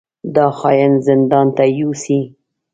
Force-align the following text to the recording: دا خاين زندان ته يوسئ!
دا 0.35 0.45
خاين 0.59 0.93
زندان 1.07 1.47
ته 1.55 1.63
يوسئ! 1.79 2.21